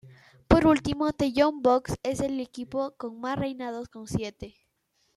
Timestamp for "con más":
2.97-3.37